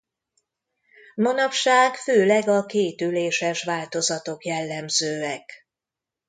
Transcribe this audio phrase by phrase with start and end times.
[1.15, 5.67] Manapság főleg a kétüléses változatok jellemzőek.